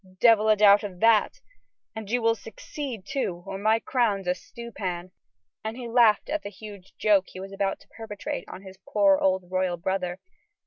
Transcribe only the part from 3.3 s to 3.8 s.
or my